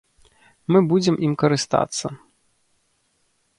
Мы 0.75 0.79
будзем 0.93 1.15
ім 1.27 1.33
карыстацца. 1.45 2.05